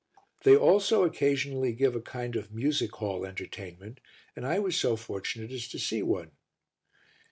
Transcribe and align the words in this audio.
They 0.43 0.55
also 0.57 1.03
occasionally 1.03 1.73
give 1.73 1.95
a 1.95 2.01
kind 2.01 2.35
of 2.35 2.51
music 2.51 2.91
hall 2.93 3.23
entertainment 3.23 3.99
and 4.35 4.47
I 4.47 4.57
was 4.57 4.75
so 4.75 4.95
fortunate 4.95 5.51
as 5.51 5.67
to 5.67 5.77
see 5.77 6.01
one. 6.01 6.31